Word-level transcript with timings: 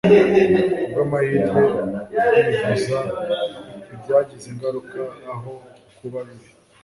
ku 0.77 0.85
bw'amahirwe, 0.91 1.61
kwivuza 2.27 2.99
ntibyagize 3.87 4.45
ingaruka 4.53 4.99
aho 5.33 5.51
kuba 5.97 6.19
bibi 6.27 6.49